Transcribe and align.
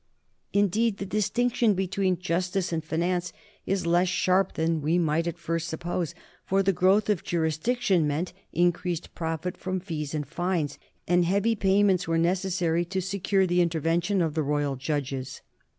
In 0.51 0.67
deed, 0.67 0.97
the 0.97 1.05
distinction 1.05 1.75
between 1.75 2.17
justice 2.17 2.73
and 2.73 2.83
finance 2.83 3.31
is 3.67 3.85
less 3.85 4.07
sharp 4.09 4.53
than 4.53 4.81
we 4.81 4.97
might 4.97 5.27
at 5.27 5.37
first 5.37 5.67
suppose, 5.67 6.15
for 6.43 6.63
the 6.63 6.73
growth 6.73 7.07
of 7.07 7.23
jurisdiction 7.23 8.07
meant 8.07 8.33
increased 8.51 9.13
profit 9.13 9.55
from 9.55 9.79
fees 9.79 10.15
and 10.15 10.27
fines, 10.27 10.79
and 11.07 11.23
heavy 11.25 11.55
payments 11.55 12.07
were 12.07 12.17
necessary 12.17 12.83
to 12.85 12.99
secure 12.99 13.45
the 13.45 13.61
inter 13.61 13.79
vention 13.81 14.25
of 14.25 14.33
the 14.33 14.41
royal 14.41 14.75
judges. 14.75 15.41